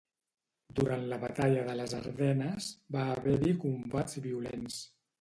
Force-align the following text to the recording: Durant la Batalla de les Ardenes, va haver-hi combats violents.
Durant 0.79 1.05
la 1.11 1.19
Batalla 1.25 1.67
de 1.69 1.77
les 1.81 1.95
Ardenes, 1.99 2.73
va 2.99 3.07
haver-hi 3.19 3.57
combats 3.67 4.23
violents. 4.29 4.85